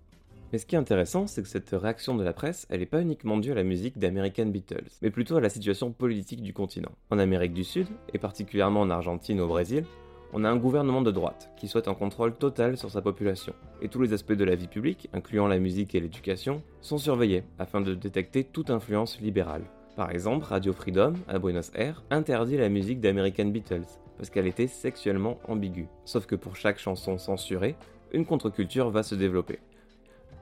Mais 0.52 0.58
ce 0.58 0.66
qui 0.66 0.76
est 0.76 0.78
intéressant, 0.78 1.26
c'est 1.26 1.42
que 1.42 1.48
cette 1.48 1.70
réaction 1.70 2.14
de 2.14 2.22
la 2.22 2.32
presse, 2.32 2.66
elle 2.70 2.80
n'est 2.80 2.86
pas 2.86 3.02
uniquement 3.02 3.36
due 3.36 3.52
à 3.52 3.56
la 3.56 3.64
musique 3.64 3.98
d'American 3.98 4.46
Beatles, 4.46 4.90
mais 5.02 5.10
plutôt 5.10 5.36
à 5.36 5.40
la 5.40 5.48
situation 5.48 5.90
politique 5.90 6.42
du 6.42 6.52
continent. 6.52 6.92
En 7.10 7.18
Amérique 7.18 7.52
du 7.52 7.64
Sud, 7.64 7.88
et 8.14 8.18
particulièrement 8.18 8.82
en 8.82 8.90
Argentine 8.90 9.38
et 9.38 9.42
au 9.42 9.48
Brésil, 9.48 9.84
on 10.32 10.44
a 10.44 10.50
un 10.50 10.56
gouvernement 10.56 11.02
de 11.02 11.10
droite 11.10 11.50
qui 11.56 11.66
souhaite 11.66 11.88
un 11.88 11.94
contrôle 11.94 12.34
total 12.34 12.76
sur 12.76 12.90
sa 12.90 13.02
population, 13.02 13.54
et 13.82 13.88
tous 13.88 14.02
les 14.02 14.12
aspects 14.12 14.32
de 14.32 14.44
la 14.44 14.54
vie 14.54 14.68
publique, 14.68 15.08
incluant 15.12 15.48
la 15.48 15.58
musique 15.58 15.94
et 15.94 16.00
l'éducation, 16.00 16.62
sont 16.80 16.98
surveillés 16.98 17.44
afin 17.58 17.80
de 17.80 17.94
détecter 17.94 18.44
toute 18.44 18.70
influence 18.70 19.20
libérale. 19.20 19.64
Par 19.96 20.10
exemple, 20.10 20.46
Radio 20.46 20.72
Freedom, 20.72 21.14
à 21.26 21.38
Buenos 21.38 21.72
Aires, 21.74 22.04
interdit 22.10 22.56
la 22.56 22.68
musique 22.68 23.00
d'American 23.00 23.46
Beatles, 23.46 23.86
parce 24.16 24.30
qu'elle 24.30 24.46
était 24.46 24.66
sexuellement 24.66 25.38
ambiguë. 25.48 25.88
Sauf 26.04 26.26
que 26.26 26.36
pour 26.36 26.56
chaque 26.56 26.78
chanson 26.78 27.18
censurée, 27.18 27.76
une 28.12 28.26
contre-culture 28.26 28.90
va 28.90 29.02
se 29.02 29.14
développer. 29.14 29.58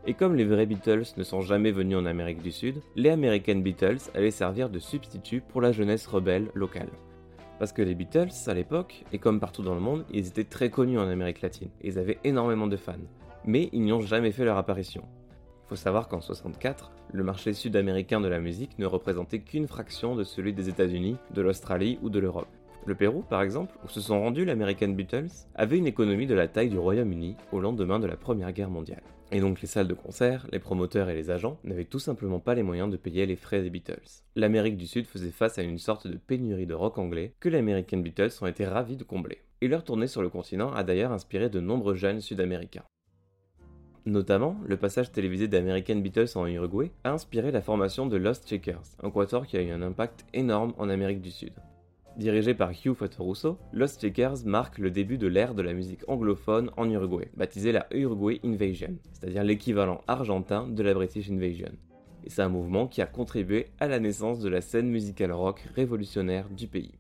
Et 0.07 0.13
comme 0.13 0.35
les 0.35 0.45
vrais 0.45 0.67
Beatles 0.67 1.15
ne 1.17 1.23
sont 1.23 1.41
jamais 1.41 1.71
venus 1.71 1.97
en 1.97 2.05
Amérique 2.05 2.43
du 2.43 2.53
Sud, 2.53 2.83
les 2.95 3.09
American 3.09 3.57
Beatles 3.57 4.11
allaient 4.15 4.31
servir 4.31 4.69
de 4.69 4.79
substitut 4.79 5.41
pour 5.41 5.63
la 5.63 5.73
jeunesse 5.73 6.07
rebelle 6.07 6.51
locale. 6.55 6.91
Parce 7.59 7.73
que 7.73 7.81
les 7.81 7.95
Beatles, 7.95 8.29
à 8.47 8.53
l'époque, 8.53 9.05
et 9.15 9.19
comme 9.19 9.41
partout 9.41 9.63
dans 9.63 9.75
le 9.75 9.81
monde, 9.81 10.05
ils 10.13 10.27
étaient 10.27 10.45
très 10.45 10.69
connus 10.69 10.99
en 10.99 11.09
Amérique 11.09 11.41
latine, 11.41 11.71
ils 11.83 11.99
avaient 11.99 12.19
énormément 12.23 12.67
de 12.67 12.77
fans. 12.77 12.93
Mais 13.47 13.71
ils 13.73 13.81
n'y 13.81 13.93
ont 13.95 14.03
jamais 14.03 14.31
fait 14.31 14.45
leur 14.45 14.59
apparition. 14.59 15.05
Faut 15.69 15.77
savoir 15.77 16.09
qu'en 16.09 16.21
64, 16.21 16.93
le 17.11 17.25
marché 17.25 17.55
sud-américain 17.55 18.21
de 18.21 18.29
la 18.29 18.41
musique 18.41 18.79
ne 18.79 18.85
représentait 18.85 19.39
qu'une 19.39 19.69
fraction 19.69 20.17
de 20.17 20.25
celui 20.25 20.53
des 20.53 20.69
États-Unis, 20.69 21.17
de 21.33 21.41
l'Australie 21.41 21.99
ou 22.03 22.11
de 22.11 22.19
l'Europe. 22.19 22.49
Le 22.85 22.95
Pérou, 22.95 23.23
par 23.23 23.41
exemple, 23.41 23.75
où 23.83 23.89
se 23.89 24.03
sont 24.03 24.21
rendus 24.21 24.45
l'American 24.45 24.89
Beatles, 24.89 25.31
avait 25.55 25.79
une 25.79 25.87
économie 25.87 26.27
de 26.27 26.35
la 26.35 26.49
taille 26.49 26.69
du 26.69 26.77
Royaume-Uni 26.77 27.37
au 27.53 27.61
lendemain 27.61 27.99
de 27.99 28.07
la 28.07 28.17
Première 28.17 28.53
Guerre 28.53 28.69
mondiale. 28.69 29.03
Et 29.35 29.41
donc 29.41 29.61
les 29.61 29.67
salles 29.67 29.89
de 29.89 29.95
concert, 29.95 30.47
les 30.53 30.61
promoteurs 30.61 31.11
et 31.11 31.15
les 31.17 31.29
agents 31.29 31.59
n'avaient 31.65 31.85
tout 31.85 31.99
simplement 31.99 32.39
pas 32.39 32.55
les 32.55 32.63
moyens 32.63 32.89
de 32.89 32.97
payer 32.97 33.27
les 33.27 33.35
frais 33.35 33.63
des 33.63 33.69
Beatles. 33.69 34.23
L'Amérique 34.37 34.77
du 34.77 34.87
Sud 34.87 35.07
faisait 35.07 35.33
face 35.33 35.59
à 35.59 35.65
une 35.65 35.81
sorte 35.81 36.07
de 36.07 36.17
pénurie 36.17 36.67
de 36.67 36.75
rock 36.75 36.99
anglais 36.99 37.35
que 37.41 37.49
les 37.49 37.59
American 37.59 37.97
Beatles 37.97 38.31
ont 38.43 38.47
été 38.47 38.65
ravis 38.65 38.97
de 38.97 39.03
combler. 39.03 39.39
Et 39.61 39.67
leur 39.67 39.83
tournée 39.83 40.07
sur 40.07 40.23
le 40.23 40.29
continent 40.29 40.73
a 40.73 40.85
d'ailleurs 40.85 41.11
inspiré 41.11 41.51
de 41.51 41.59
nombreux 41.59 41.97
jeunes 41.97 42.21
sud-américains. 42.21 42.85
Notamment, 44.07 44.57
le 44.65 44.77
passage 44.77 45.11
télévisé 45.11 45.49
d'American 45.49 45.97
Beatles 45.97 46.31
en 46.37 46.47
Uruguay 46.47 46.93
a 47.03 47.11
inspiré 47.11 47.51
la 47.51 47.61
formation 47.61 48.07
de 48.07 48.17
Lost 48.17 48.49
Shakers, 48.49 48.85
un 49.03 49.11
quatuor 49.11 49.49
qui 49.49 49.57
a 49.57 49.63
eu 49.63 49.73
un 49.73 49.83
impact 49.83 50.25
énorme 50.33 50.75
en 50.79 50.89
Amérique 50.89 51.21
du 51.21 51.33
Sud. 51.33 51.55
Dirigé 52.17 52.55
par 52.55 52.71
Hugh 52.71 52.95
Fattoruso, 52.95 53.59
Lost 53.73 54.01
Shakers 54.01 54.45
marque 54.45 54.79
le 54.79 54.93
début 54.93 55.19
de 55.19 55.27
l'ère 55.27 55.53
de 55.53 55.63
la 55.63 55.73
musique 55.73 56.09
anglophone 56.09 56.71
en 56.77 56.89
Uruguay, 56.89 57.29
baptisée 57.35 57.73
la 57.73 57.89
Uruguay 57.91 58.41
Invasion, 58.45 58.97
c'est-à-dire 59.13 59.43
l'équivalent 59.43 60.01
argentin 60.07 60.69
de 60.69 60.83
la 60.85 60.95
British 60.95 61.29
Invasion. 61.29 61.73
Et 62.23 62.31
c'est 62.31 62.43
un 62.43 62.49
mouvement 62.49 62.87
qui 62.87 63.03
a 63.03 63.07
contribué 63.07 63.67
à 63.81 63.89
la 63.89 63.99
naissance 63.99 64.39
de 64.39 64.49
la 64.49 64.61
scène 64.61 64.89
musicale 64.91 65.33
rock 65.33 65.65
révolutionnaire 65.75 66.49
du 66.51 66.69
pays. 66.69 66.95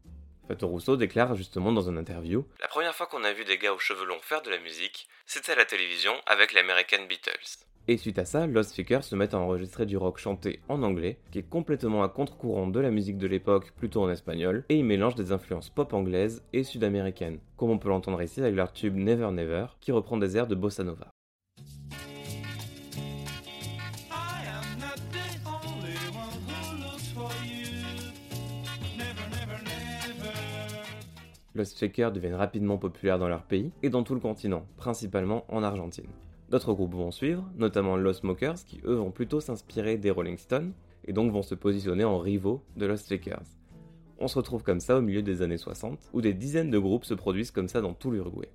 Fattoruso 0.49 0.97
déclare 0.97 1.37
justement 1.37 1.71
dans 1.71 1.88
une 1.88 1.97
interview 1.97 2.44
La 2.61 2.68
première 2.68 2.94
fois 2.94 3.06
qu'on 3.06 3.23
a 3.23 3.33
vu 3.33 3.44
des 3.44 3.56
gars 3.56 3.73
aux 3.73 3.78
cheveux 3.78 4.06
longs 4.06 4.18
faire 4.21 4.42
de 4.42 4.50
la 4.50 4.59
musique, 4.59 5.09
c'était 5.26 5.52
à 5.52 5.56
la 5.56 5.64
télévision 5.64 6.12
avec 6.26 6.52
les 6.52 6.61
American 6.61 7.06
Beatles. 7.09 7.63
Et 7.87 7.99
suite 7.99 8.19
à 8.19 8.25
ça, 8.25 8.47
Lost 8.47 8.71
Speakers 8.71 9.05
se 9.05 9.14
mettent 9.14 9.35
à 9.35 9.38
enregistrer 9.38 9.85
du 9.85 9.99
rock 9.99 10.17
chanté 10.17 10.61
en 10.71 10.83
anglais, 10.83 11.19
qui 11.31 11.41
est 11.41 11.49
complètement 11.49 12.03
à 12.03 12.09
contre-courant 12.09 12.67
de 12.67 12.81
la 12.81 12.91
musique 12.91 13.19
de 13.19 13.26
l'époque, 13.26 13.73
plutôt 13.76 14.03
en 14.03 14.09
espagnol, 14.09 14.64
et 14.71 14.76
ils 14.76 14.85
mélangent 14.85 15.17
des 15.17 15.33
influences 15.33 15.69
pop 15.69 15.93
anglaises 15.93 16.43
et 16.55 16.64
sud-américaines, 16.64 17.41
comme 17.59 17.69
on 17.69 17.79
peut 17.79 17.91
l'entendre 17.91 18.23
ici 18.23 18.41
avec 18.41 18.55
leur 18.55 18.73
tube 18.73 18.97
Never 18.97 19.31
Never, 19.33 19.67
qui 19.81 19.93
reprend 19.93 20.17
des 20.17 20.35
airs 20.35 20.47
de 20.47 20.55
bossa 20.55 20.83
nova. 20.83 21.11
Lost 31.55 31.79
Shakers 31.79 32.12
deviennent 32.12 32.35
rapidement 32.35 32.79
populaires 32.79 33.19
dans 33.19 33.29
leur 33.29 33.43
pays 33.43 33.73
et 33.83 33.91
dans 33.91 34.03
tout 34.03 34.14
le 34.14 34.21
continent, 34.21 34.67
principalement 34.79 35.45
en 35.49 35.62
Argentine. 35.62 36.09
D'autres 36.51 36.75
groupes 36.75 36.95
vont 36.95 37.11
suivre, 37.11 37.49
notamment 37.57 37.97
Los 37.97 38.15
Smokers, 38.15 38.65
qui 38.67 38.81
eux 38.85 38.95
vont 38.95 39.11
plutôt 39.11 39.41
s'inspirer 39.41 39.97
des 39.97 40.11
Rolling 40.11 40.39
Stones, 40.39 40.73
et 41.07 41.13
donc 41.13 41.33
vont 41.33 41.43
se 41.43 41.55
positionner 41.55 42.05
en 42.05 42.19
rivaux 42.19 42.63
de 42.77 42.87
Los 42.87 43.07
Shakers. 43.09 43.43
On 44.19 44.29
se 44.29 44.39
retrouve 44.39 44.63
comme 44.63 44.81
ça 44.81 44.97
au 44.97 45.03
milieu 45.03 45.23
des 45.23 45.43
années 45.43 45.59
60, 45.59 45.99
où 46.13 46.21
des 46.21 46.35
dizaines 46.35 46.71
de 46.71 46.79
groupes 46.79 47.05
se 47.05 47.15
produisent 47.15 47.51
comme 47.51 47.69
ça 47.69 47.81
dans 47.81 47.95
tout 47.95 48.11
l'Uruguay. 48.11 48.51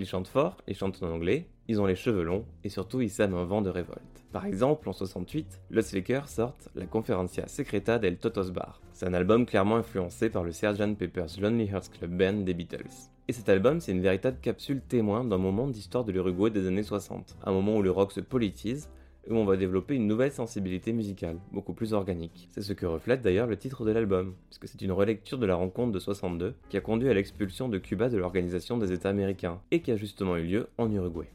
Ils 0.00 0.06
chantent 0.06 0.28
fort, 0.28 0.56
ils 0.66 0.74
chantent 0.74 1.02
en 1.02 1.12
anglais, 1.12 1.46
ils 1.68 1.80
ont 1.80 1.86
les 1.86 1.94
cheveux 1.94 2.24
longs, 2.24 2.44
et 2.64 2.68
surtout 2.68 3.00
ils 3.00 3.10
sèment 3.10 3.36
un 3.36 3.44
vent 3.44 3.62
de 3.62 3.70
révolte. 3.70 4.24
Par 4.32 4.44
exemple, 4.46 4.88
en 4.88 4.92
68, 4.92 5.60
Los 5.70 5.92
Lakers 5.94 6.28
sortent 6.28 6.68
la 6.74 6.86
Conferencia 6.86 7.46
Secreta 7.46 8.00
del 8.00 8.18
Totos 8.18 8.50
Bar. 8.50 8.80
C'est 8.92 9.06
un 9.06 9.14
album 9.14 9.46
clairement 9.46 9.76
influencé 9.76 10.28
par 10.28 10.42
le 10.42 10.50
Sgt. 10.50 10.96
Pepper's 10.98 11.38
Lonely 11.38 11.66
Hearts 11.66 11.90
Club 11.96 12.16
Band 12.16 12.42
des 12.42 12.54
Beatles. 12.54 13.13
Et 13.26 13.32
cet 13.32 13.48
album, 13.48 13.80
c'est 13.80 13.92
une 13.92 14.02
véritable 14.02 14.36
capsule 14.42 14.82
témoin 14.82 15.24
d'un 15.24 15.38
moment 15.38 15.66
d'histoire 15.66 16.04
de 16.04 16.12
l'Uruguay 16.12 16.50
des 16.50 16.66
années 16.66 16.82
60, 16.82 17.38
un 17.42 17.52
moment 17.52 17.76
où 17.76 17.82
le 17.82 17.90
rock 17.90 18.12
se 18.12 18.20
politise, 18.20 18.90
et 19.26 19.32
où 19.32 19.36
on 19.36 19.46
va 19.46 19.56
développer 19.56 19.94
une 19.94 20.06
nouvelle 20.06 20.30
sensibilité 20.30 20.92
musicale, 20.92 21.38
beaucoup 21.50 21.72
plus 21.72 21.94
organique. 21.94 22.48
C'est 22.50 22.60
ce 22.60 22.74
que 22.74 22.84
reflète 22.84 23.22
d'ailleurs 23.22 23.46
le 23.46 23.56
titre 23.56 23.86
de 23.86 23.92
l'album, 23.92 24.34
puisque 24.50 24.68
c'est 24.68 24.82
une 24.82 24.92
relecture 24.92 25.38
de 25.38 25.46
la 25.46 25.54
rencontre 25.54 25.92
de 25.92 25.98
62 25.98 26.54
qui 26.68 26.76
a 26.76 26.82
conduit 26.82 27.08
à 27.08 27.14
l'expulsion 27.14 27.70
de 27.70 27.78
Cuba 27.78 28.10
de 28.10 28.18
l'Organisation 28.18 28.76
des 28.76 28.92
États 28.92 29.08
américains, 29.08 29.62
et 29.70 29.80
qui 29.80 29.90
a 29.90 29.96
justement 29.96 30.36
eu 30.36 30.44
lieu 30.44 30.68
en 30.76 30.92
Uruguay. 30.92 31.30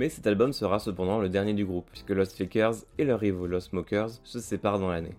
Mais 0.00 0.08
cet 0.08 0.26
album 0.26 0.52
sera 0.52 0.80
cependant 0.80 1.20
le 1.20 1.28
dernier 1.28 1.54
du 1.54 1.64
groupe, 1.64 1.88
puisque 1.92 2.10
Lost 2.10 2.36
Fakers 2.36 2.84
et 2.98 3.04
leur 3.04 3.20
rivaux 3.20 3.46
Lost 3.46 3.70
Smokers 3.70 4.10
se 4.24 4.40
séparent 4.40 4.80
dans 4.80 4.90
l'année 4.90 5.14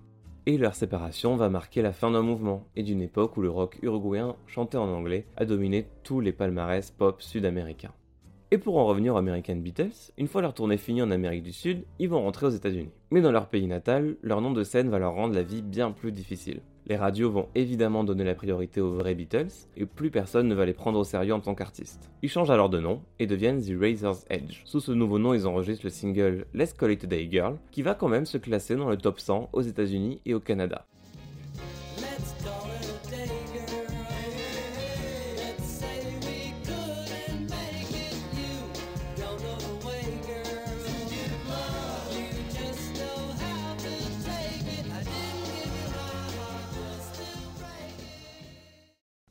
et 0.46 0.58
leur 0.58 0.76
séparation 0.76 1.36
va 1.36 1.50
marquer 1.50 1.82
la 1.82 1.92
fin 1.92 2.12
d'un 2.12 2.22
mouvement 2.22 2.66
et 2.76 2.84
d'une 2.84 3.02
époque 3.02 3.38
où 3.38 3.42
le 3.42 3.50
rock 3.50 3.78
uruguayen 3.82 4.36
chanté 4.48 4.78
en 4.78 4.90
anglais 4.90 5.26
a 5.38 5.46
dominé 5.46 5.88
tous 6.04 6.20
les 6.20 6.32
palmarès 6.32 6.92
pop 6.92 7.22
sud-américains. 7.22 7.94
Et 8.52 8.58
pour 8.58 8.78
en 8.78 8.86
revenir 8.86 9.14
aux 9.14 9.18
American 9.18 9.58
Beatles, 9.58 10.12
une 10.18 10.28
fois 10.28 10.42
leur 10.42 10.56
tournée 10.56 10.78
finie 10.78 11.04
en 11.04 11.12
Amérique 11.12 11.44
du 11.44 11.54
Sud, 11.54 11.86
ils 12.00 12.10
vont 12.10 12.24
rentrer 12.24 12.48
aux 12.48 12.52
États-Unis. 12.52 12.90
Mais 13.12 13.22
dans 13.22 13.32
leur 13.32 13.48
pays 13.48 13.68
natal, 13.68 14.18
leur 14.24 14.42
nom 14.42 14.52
de 14.52 14.64
scène 14.64 14.90
va 14.90 14.98
leur 14.98 15.14
rendre 15.14 15.36
la 15.36 15.44
vie 15.44 15.62
bien 15.62 15.92
plus 15.92 16.12
difficile. 16.12 16.62
Les 16.90 16.98
radios 16.98 17.30
vont 17.30 17.48
évidemment 17.54 18.04
donner 18.04 18.24
la 18.24 18.34
priorité 18.34 18.82
aux 18.82 18.96
vrais 18.96 19.14
Beatles, 19.14 19.52
et 19.78 19.86
plus 19.86 20.10
personne 20.10 20.48
ne 20.48 20.56
va 20.56 20.66
les 20.66 20.74
prendre 20.74 20.98
au 20.98 21.04
sérieux 21.04 21.36
en 21.36 21.40
tant 21.40 21.54
qu'artistes. 21.54 22.10
Ils 22.24 22.30
changent 22.30 22.50
alors 22.50 22.72
de 22.72 22.80
nom 22.80 23.04
et 23.20 23.28
deviennent 23.28 23.62
The 23.62 23.80
Razor's 23.80 24.26
Edge. 24.32 24.64
Sous 24.66 24.80
ce 24.80 24.92
nouveau 24.92 25.20
nom, 25.20 25.36
ils 25.36 25.46
enregistrent 25.46 25.86
le 25.86 25.92
single 25.92 26.48
Let's 26.56 26.74
Call 26.74 26.94
It 26.94 27.04
a 27.04 27.08
Day 27.08 27.28
Girl, 27.30 27.58
qui 27.70 27.84
va 27.84 27.94
quand 27.94 28.08
même 28.08 28.26
se 28.26 28.40
classer 28.40 28.76
dans 28.76 28.90
le 28.90 28.98
top 28.98 29.20
100 29.20 29.50
aux 29.54 29.62
États-Unis 29.62 30.20
et 30.26 30.34
au 30.34 30.40
Canada. 30.40 30.88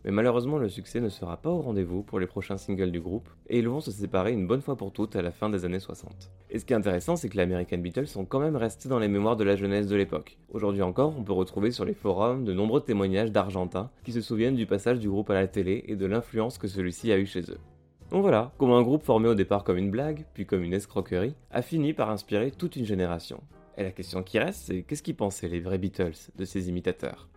Mais 0.09 0.15
malheureusement, 0.15 0.57
le 0.57 0.71
succès 0.71 1.01
ne 1.01 1.11
sera 1.11 1.37
pas 1.37 1.51
au 1.51 1.61
rendez-vous 1.61 2.03
pour 2.03 2.19
les 2.19 2.27
prochains 2.27 2.57
singles 2.57 2.91
du 2.91 2.99
groupe, 2.99 3.29
et 3.51 3.59
ils 3.59 3.69
vont 3.69 3.83
se 3.83 3.91
séparer 3.91 4.33
une 4.33 4.47
bonne 4.47 4.63
fois 4.63 4.75
pour 4.75 4.91
toutes 4.91 5.15
à 5.17 5.21
la 5.21 5.33
fin 5.33 5.51
des 5.51 5.67
années 5.67 5.81
60. 5.81 6.31
Et 6.49 6.59
ce 6.59 6.65
qui 6.65 6.73
est 6.73 6.77
intéressant, 6.77 7.17
c'est 7.17 7.29
que 7.29 7.37
les 7.37 7.43
American 7.43 7.77
Beatles 7.77 8.07
sont 8.07 8.25
quand 8.25 8.41
même 8.41 8.57
restés 8.57 8.89
dans 8.89 8.99
les 8.99 9.09
mémoires 9.09 9.37
de 9.37 9.45
la 9.45 9.55
jeunesse 9.55 9.87
de 9.87 9.97
l'époque. 9.97 10.39
Aujourd'hui 10.51 10.81
encore, 10.81 11.13
on 11.19 11.25
peut 11.25 11.35
retrouver 11.35 11.73
sur 11.73 11.85
les 11.85 11.93
forums 11.93 12.45
de 12.45 12.55
nombreux 12.55 12.81
témoignages 12.81 13.33
d'Argentins 13.33 13.91
qui 14.03 14.13
se 14.13 14.23
souviennent 14.23 14.55
du 14.55 14.65
passage 14.65 14.99
du 14.99 15.11
groupe 15.11 15.29
à 15.29 15.35
la 15.35 15.47
télé 15.47 15.85
et 15.89 15.95
de 15.95 16.07
l'influence 16.07 16.57
que 16.57 16.69
celui-ci 16.69 17.13
a 17.13 17.19
eu 17.19 17.27
chez 17.27 17.43
eux. 17.43 17.61
Donc 18.11 18.23
voilà, 18.23 18.53
comment 18.57 18.79
un 18.79 18.83
groupe 18.83 19.03
formé 19.03 19.29
au 19.29 19.35
départ 19.35 19.63
comme 19.63 19.77
une 19.77 19.91
blague, 19.91 20.25
puis 20.33 20.47
comme 20.47 20.63
une 20.63 20.73
escroquerie, 20.73 21.35
a 21.51 21.61
fini 21.61 21.93
par 21.93 22.09
inspirer 22.09 22.51
toute 22.51 22.77
une 22.77 22.87
génération. 22.87 23.43
Et 23.77 23.83
la 23.83 23.91
question 23.91 24.23
qui 24.23 24.39
reste, 24.39 24.69
c'est 24.69 24.85
qu'est-ce 24.85 25.03
qu'ils 25.03 25.17
pensaient 25.17 25.49
les 25.49 25.61
vrais 25.61 25.77
Beatles 25.77 26.31
de 26.35 26.47
ces 26.47 26.71
imitateurs? 26.71 27.29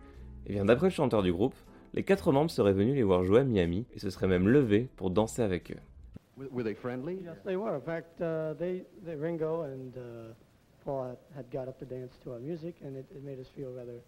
Et 0.46 0.54
bien 0.54 0.64
d'après 0.64 0.86
le 0.86 0.90
chanteur 0.90 1.22
du 1.22 1.34
groupe, 1.34 1.54
les 1.94 2.02
quatre 2.02 2.32
membres 2.32 2.50
seraient 2.50 2.72
venus 2.72 2.94
les 2.94 3.02
voir 3.02 3.24
jouer 3.24 3.40
à 3.40 3.44
Miami 3.44 3.86
et 3.92 3.98
se 3.98 4.10
seraient 4.10 4.28
même 4.28 4.48
levés 4.48 4.88
pour 4.96 5.10
danser 5.10 5.42
avec 5.42 5.70
eux. 5.70 5.80
Were, 6.36 6.64
they 6.64 6.74
friendly? 6.74 7.16
Yes, 7.22 7.36
they 7.44 7.56
were. 7.56 7.74
In 7.74 7.82
fact, 7.82 8.20
uh, 8.20 8.54
they, 8.58 8.84
they, 9.04 9.14
Ringo 9.14 9.62
and 9.62 9.96
uh, 9.96 10.34
Paul 10.84 11.08
had, 11.08 11.18
had 11.36 11.50
got 11.50 11.68
up 11.68 11.78
to 11.78 11.84
dance 11.84 12.16
to 12.24 12.32
our 12.32 12.40
music, 12.40 12.76
and 12.82 12.96
it, 12.96 13.06
it 13.14 13.22
made 13.22 13.38
us 13.38 13.46
feel 13.54 13.70
rather, 13.70 14.00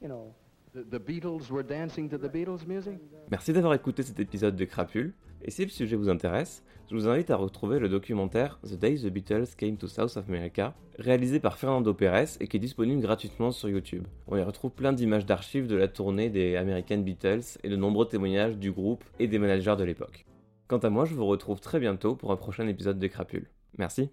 you 0.00 0.08
know. 0.08 0.34
The, 0.74 0.88
the 0.90 0.98
Beatles 0.98 1.50
were 1.50 1.62
dancing 1.62 2.08
to 2.08 2.16
the 2.16 2.32
Beatles 2.32 2.66
music? 2.66 2.98
Merci 3.30 3.52
d'avoir 3.52 3.74
écouté 3.74 4.02
cet 4.02 4.18
épisode 4.20 4.56
de 4.56 4.64
Crapule. 4.64 5.12
Et 5.42 5.50
si 5.50 5.64
le 5.64 5.70
sujet 5.70 5.96
vous 5.96 6.08
intéresse, 6.08 6.64
je 6.90 6.96
vous 6.96 7.06
invite 7.06 7.30
à 7.30 7.36
retrouver 7.36 7.78
le 7.78 7.90
documentaire 7.90 8.58
The 8.62 8.78
Day 8.78 8.94
the 8.94 9.08
Beatles 9.08 9.48
Came 9.58 9.76
to 9.76 9.86
South 9.86 10.16
America, 10.16 10.72
réalisé 10.98 11.40
par 11.40 11.58
Fernando 11.58 11.92
Pérez 11.92 12.38
et 12.40 12.48
qui 12.48 12.56
est 12.56 12.60
disponible 12.60 13.02
gratuitement 13.02 13.50
sur 13.50 13.68
YouTube. 13.68 14.06
On 14.28 14.38
y 14.38 14.42
retrouve 14.42 14.70
plein 14.70 14.94
d'images 14.94 15.26
d'archives 15.26 15.66
de 15.66 15.76
la 15.76 15.88
tournée 15.88 16.30
des 16.30 16.56
American 16.56 16.98
Beatles 16.98 17.58
et 17.62 17.68
de 17.68 17.76
nombreux 17.76 18.08
témoignages 18.08 18.56
du 18.56 18.72
groupe 18.72 19.04
et 19.18 19.26
des 19.26 19.38
managers 19.38 19.76
de 19.76 19.84
l'époque. 19.84 20.24
Quant 20.68 20.78
à 20.78 20.88
moi, 20.88 21.04
je 21.04 21.14
vous 21.14 21.26
retrouve 21.26 21.60
très 21.60 21.80
bientôt 21.80 22.16
pour 22.16 22.32
un 22.32 22.36
prochain 22.36 22.66
épisode 22.66 22.98
de 22.98 23.06
Crapule. 23.08 23.50
Merci. 23.76 24.08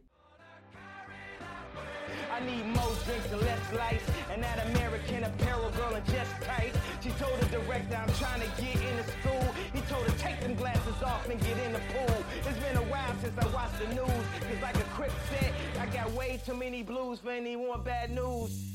Way 16.15 16.39
too 16.45 16.53
many 16.53 16.83
blues 16.83 17.19
for 17.19 17.31
anyone 17.31 17.81
bad 17.83 18.11
news. 18.11 18.71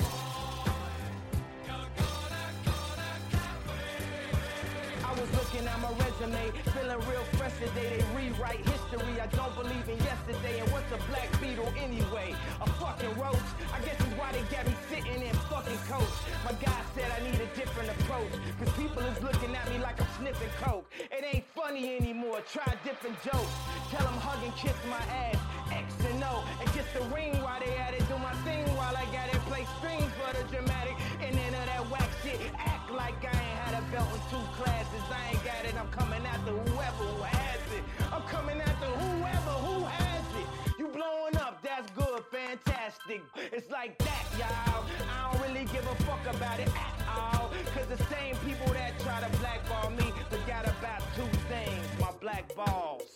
I 5.05 5.21
was 5.21 5.31
looking 5.33 5.67
at 5.67 5.79
my 5.81 5.91
resume, 5.91 6.51
feeling 6.75 6.99
real 7.09 7.25
fresh 7.39 7.55
today. 7.55 7.99
They 7.99 8.05
rewrite 8.17 8.67
history. 8.67 9.21
I 9.21 9.27
don't 9.27 9.55
believe 9.55 9.89
in 9.89 9.99
yesterday. 9.99 10.59
And 10.61 10.71
what's 10.73 10.91
a 10.91 10.99
black 11.09 11.29
beetle 11.41 11.73
anyway? 11.79 12.35
A 12.61 12.69
fucking 12.81 13.15
roach. 13.19 13.49
I 13.73 13.79
guess 13.81 13.97
that's 13.99 14.15
why 14.19 14.33
they 14.33 14.43
got 14.55 14.67
me 14.67 14.75
sitting 14.91 15.23
in 15.23 15.35
fucking 15.51 15.79
coach. 15.87 16.15
My 16.45 16.53
guy 16.53 16.81
said 16.95 17.11
I 17.15 17.23
need 17.23 17.39
a 17.41 17.47
different 17.55 17.91
approach. 17.91 18.33
Cause 18.59 18.73
people 18.75 19.03
is 19.03 19.23
looking 19.23 19.55
at 19.55 19.69
me 19.71 19.79
like 19.79 20.01
I'm 20.01 20.09
sniffing 20.19 20.51
coke. 20.61 20.91
It 20.99 21.25
ain't 21.33 21.45
funny 21.55 21.97
anymore, 21.97 22.41
try 22.51 22.75
different 22.83 23.21
jokes. 23.23 23.55
Tell 23.91 24.05
them 24.05 24.19
hug 24.19 24.43
and 24.43 24.55
kiss 24.57 24.75
my 24.91 24.99
ass, 25.15 25.39
X 25.75 25.95
and 26.11 26.23
O 26.23 26.45
and 26.61 26.69
get 26.73 26.87
the 26.95 27.03
ring 27.15 27.35
while 27.43 27.61
they 27.61 27.75
at 27.77 27.95
it. 27.95 28.07
Do 28.09 28.17
my 28.19 28.35
thing 28.47 28.65
while 28.77 28.97
I 28.97 29.05
got 29.11 29.27
it. 29.33 29.41
Play 29.51 29.67
strings 29.79 30.11
for 30.19 30.31
the 30.37 30.45
dramatic 30.51 30.95
and 31.21 31.35
then 31.35 31.53
of 31.55 31.67
that 31.67 31.85
wax 31.91 32.09
shit. 32.23 32.41
Act 32.59 32.91
like 32.91 33.19
I 33.25 33.35
ain't 33.35 33.59
had 33.67 33.75
a 33.81 33.85
belt 33.91 34.09
in 34.15 34.23
two 34.31 34.45
classes. 34.59 35.05
I 35.11 35.35
ain't 35.35 35.45
got 35.45 35.63
it. 35.67 35.75
I'm 35.75 35.91
coming 35.91 36.25
after 36.27 36.53
whoever 36.53 37.05
who 37.11 37.23
has 37.23 37.63
it. 37.75 37.85
I'm 38.13 38.23
coming 38.23 38.61
after 38.61 38.87
whoever 38.87 39.55
who 39.67 39.85
has 39.85 40.27
it. 40.41 40.47
You 40.79 40.87
blowing 40.89 41.37
up? 41.37 41.63
That's 41.63 41.91
good, 41.93 42.23
fantastic. 42.31 43.23
It's 43.53 43.71
like 43.71 43.99
that, 43.99 44.25
y'all. 44.39 44.85
I 45.11 45.33
don't 45.33 45.43
really 45.43 45.67
give 45.67 45.87
a 45.87 45.97
fuck 46.05 46.25
about 46.35 46.61
it 46.61 46.69
at 46.69 46.95
all. 47.17 47.51
Cause 47.75 47.87
the 47.87 48.03
same 48.15 48.37
people 48.47 48.73
that 48.75 48.99
try 49.01 49.21
to 49.21 49.31
blackball 49.39 49.91
me 49.91 50.13
forgot 50.31 50.65
about 50.65 51.03
two 51.17 51.31
things. 51.49 51.87
My 52.01 52.11
black 52.21 52.55
balls. 52.55 53.14